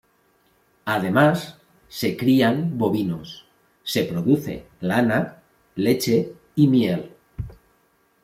[0.85, 3.45] Además se crían bovinos,
[3.83, 5.43] se produce lana,
[5.75, 7.15] leche y miel.